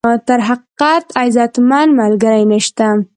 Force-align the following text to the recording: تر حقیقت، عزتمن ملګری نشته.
تر 0.27 0.39
حقیقت، 0.49 1.05
عزتمن 1.23 1.87
ملګری 1.99 2.43
نشته. 2.51 2.87